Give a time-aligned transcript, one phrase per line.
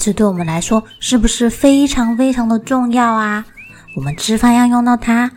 [0.00, 3.44] 牙齿对我们来说是不是非常非常的重要啊？
[3.94, 5.30] 我们吃饭要用到它，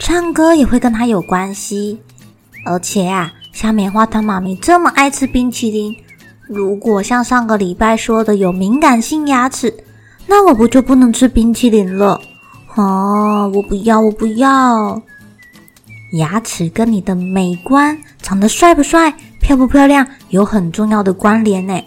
[0.00, 2.00] 唱歌也会跟它有关系。
[2.64, 5.94] 而且啊，像棉花糖妈咪这么爱吃冰淇淋，
[6.48, 9.72] 如果像上个礼拜说的有敏感性牙齿，
[10.26, 12.20] 那我不就不能吃冰淇淋了？
[12.74, 15.00] 哦，我不要，我不要！
[16.14, 21.80] 牙齿跟你的美观、长得帅不帅、漂不漂亮有很重要的关联呢。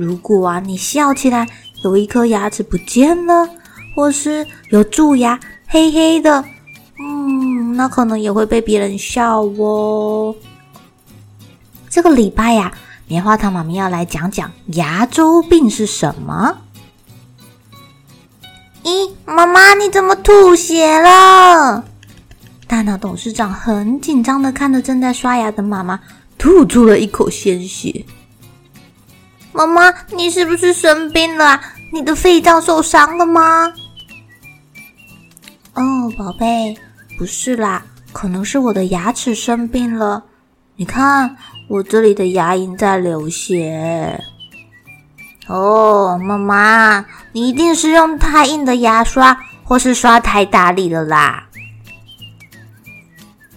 [0.00, 1.46] 如果啊，你笑起来
[1.84, 3.46] 有一颗牙齿不见了，
[3.94, 6.42] 或是有蛀牙黑黑的，
[6.98, 10.34] 嗯，那可能也会被别人笑哦。
[11.90, 12.72] 这个礼拜呀，
[13.08, 16.56] 棉花糖妈咪要来讲讲牙周病是什么。
[18.82, 21.84] 咦，妈妈你怎么吐血了？
[22.66, 26.00] 大脑董事长很紧张的看着正在刷牙的妈妈，
[26.38, 28.02] 吐出了一口鲜血。
[29.52, 31.60] 妈妈，你是不是生病了？
[31.92, 33.72] 你的肺脏受伤了吗？
[35.74, 36.76] 哦，宝贝，
[37.18, 37.82] 不是啦，
[38.12, 40.24] 可能是我的牙齿生病了。
[40.76, 41.36] 你看，
[41.68, 44.22] 我这里的牙龈在流血。
[45.46, 51.48] 哦，妈妈，你一定是用太硬的牙刷，或是刷太大力了啦。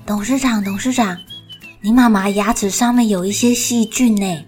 [0.05, 1.17] 董事长，董事长，
[1.81, 4.45] 你妈妈牙齿上面有一些细菌呢。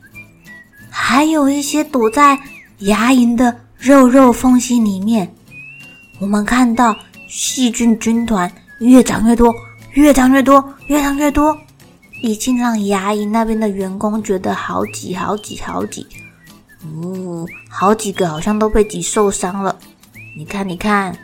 [1.08, 2.36] 还有一些躲在
[2.80, 5.32] 牙龈的肉肉缝隙里面，
[6.20, 9.54] 我们看到细菌军团越长越多，
[9.94, 11.56] 越长越多，越长越多，
[12.24, 16.08] 已经让牙龈那边的员工觉得好挤，好挤，好挤。
[16.82, 19.78] 哦，好几个好像都被挤受伤了。
[20.36, 21.16] 你看，你看，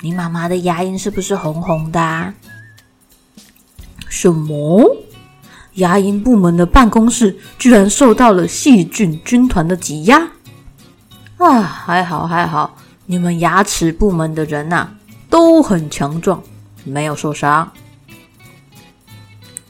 [0.00, 2.32] 你妈妈的牙龈是不是红红的啊？
[4.08, 4.96] 什么？
[5.76, 10.28] 牙龈部门的办公室居然受到了细菌军团的挤压
[11.38, 11.62] 啊！
[11.62, 12.76] 还好还好，
[13.06, 14.88] 你们牙齿部门的人呐、
[15.28, 16.42] 都很强壮，
[16.84, 17.70] 没有受伤。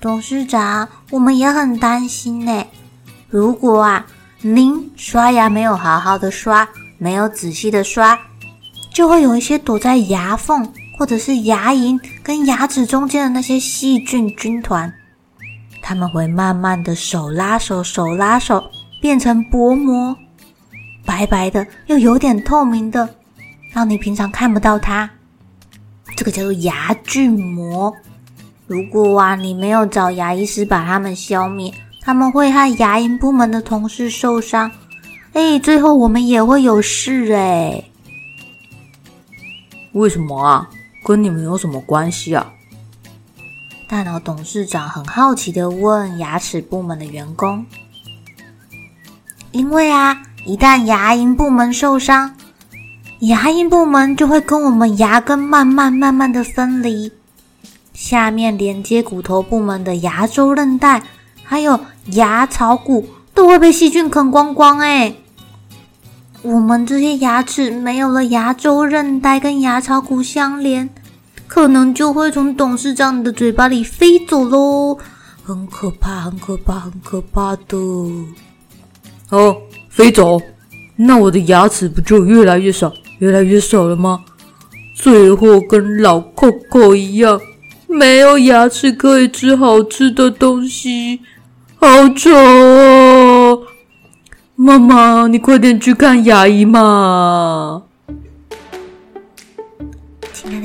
[0.01, 2.65] 董事长，我们也很担心呢。
[3.29, 4.07] 如果啊，
[4.41, 6.69] 您刷牙没有好好的刷，
[6.99, 8.17] 没有仔细的刷，
[8.95, 14.93] 就会有一些躲在牙缝或者是牙龈跟牙齿中间的那些细菌军团。
[15.89, 18.69] 他们会慢慢的手拉手，手拉手，
[19.01, 20.17] 变成薄膜，
[21.05, 23.09] 白白的又有点透明的，
[23.73, 25.09] 让你平常看不到它。
[26.17, 27.95] 这个叫做牙菌膜。
[28.67, 34.69] 如果啊，你没有找牙医师把它们消灭，他们会害牙龈部门的同事受伤。
[35.35, 37.85] 哎，最后我们也会有事哎。
[39.93, 40.69] 为什么啊？
[41.05, 42.53] 跟你们有什么关系啊？
[43.97, 47.65] 大脑董事长很好奇地问牙齿部门的员工
[49.53, 52.35] ：“因为啊，一旦牙龈部门受伤，
[53.21, 57.11] 牙龈部门就会跟我们牙根慢慢慢慢的分离，
[57.95, 61.03] 下面连接骨头部门的牙周韧带，
[61.43, 61.81] 还有
[62.11, 64.79] 牙槽骨都会被细菌啃光光。
[64.81, 65.15] 哎，
[66.43, 70.91] 我们这些牙齿没有了牙周韧带跟牙槽骨相连。”
[71.47, 74.99] 可能就会从董事长的嘴巴里飞走喽，
[75.43, 77.77] 很可怕，很可怕，很可怕的。
[79.31, 79.57] 哦，
[79.89, 80.41] 飞走？
[80.97, 84.25] 那我的牙齿不就越来越少，越来越少了吗？
[84.95, 87.41] 最后跟老 Coco 一样，
[87.87, 91.21] 没有牙齿可以吃好吃的东西，
[91.77, 93.63] 好丑哦！
[94.55, 97.83] 妈妈，你快点去看牙医嘛。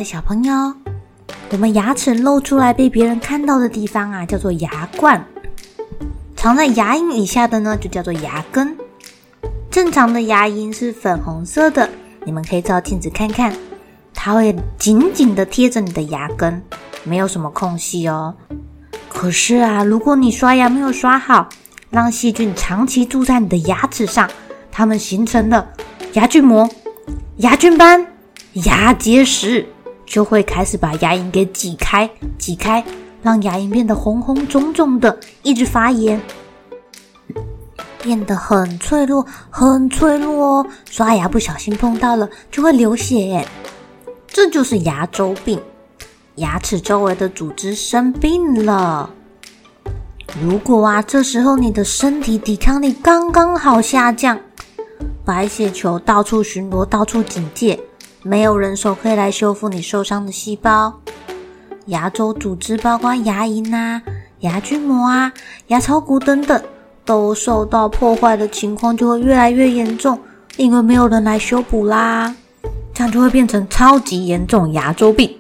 [0.04, 0.74] 小朋友，
[1.52, 5.20] 我们牙齿露出来被别人看到的地方啊，叫做牙冠；
[6.36, 8.76] 藏在牙龈以下的呢，就叫做牙根。
[9.70, 11.90] 正常的牙龈是粉红色的，
[12.26, 13.54] 你们可以照镜子看看，
[14.14, 16.62] 它会紧紧的贴着你的牙根，
[17.04, 18.36] 没有什么空隙哦。
[19.08, 21.48] 可是啊，如果你刷牙没有刷好，
[21.90, 24.30] 让细菌长期住在你的牙齿上，
[24.72, 25.68] 它们形成了
[26.14, 26.70] 牙菌膜、
[27.38, 28.06] 牙菌斑、
[28.54, 29.66] 牙结石，
[30.12, 32.84] 就会开始把牙龈给挤开、挤开，
[33.24, 36.20] 让牙龈变得红红肿肿的，一直发炎。
[38.04, 40.68] 变得很脆弱，很脆弱哦！
[40.90, 43.48] 刷牙不小心碰到了，就会流血。
[44.28, 45.62] 这就是牙周病，
[46.36, 49.12] 牙齿周围的组织生病了。
[50.42, 54.38] 如果啊，这时候你的身体抵抗力刚刚好下降，
[55.24, 57.80] 白血球到处巡逻，到处警戒，
[58.24, 61.00] 没有人手可以来修复你受伤的细胞。
[61.88, 64.02] 牙周组织包括牙龈啊、
[64.40, 65.32] 牙菌膜啊、
[65.68, 66.62] 牙槽骨等等。
[67.04, 70.18] 都受到破坏的情况就会越来越严重，
[70.56, 72.34] 因为没有人来修补啦，
[72.94, 75.36] 这样就会变成超级严重牙周病。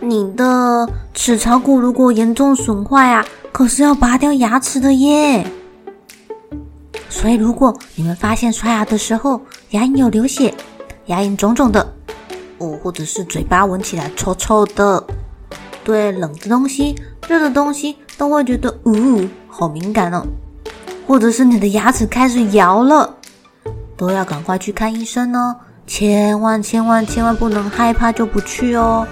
[0.00, 5.46] 你的齿槽骨如果严重损坏啊，可是要拔掉牙齿的耶。
[7.08, 9.40] 所以如果你们发现刷牙的时候
[9.70, 10.52] 牙龈有流血、
[11.10, 11.92] 牙龈肿肿的，
[12.58, 15.04] 哦，或者是嘴巴闻起来臭臭的，
[15.82, 16.94] 对冷的东西、
[17.26, 19.28] 热的东西都会觉得，呜、呃。
[19.48, 20.24] 好敏感哦，
[21.08, 23.16] 或者是你的牙齿开始摇了，
[23.96, 25.56] 都要赶快去看医生哦！
[25.84, 29.04] 千万千万千万不能害怕就不去哦，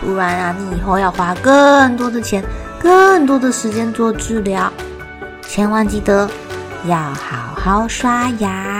[0.00, 2.44] 不然啊，你以后要花更多的钱、
[2.82, 4.70] 更多的时间做治疗。
[5.42, 6.28] 千万记得
[6.86, 8.79] 要好好刷牙。